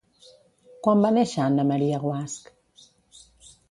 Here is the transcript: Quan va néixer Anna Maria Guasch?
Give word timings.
Quan 0.87 1.05
va 1.07 1.13
néixer 1.19 1.45
Anna 1.51 1.69
Maria 1.75 2.03
Guasch? 2.09 2.53